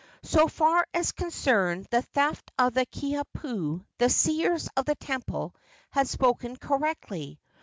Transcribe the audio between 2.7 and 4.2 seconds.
the Kiha pu, the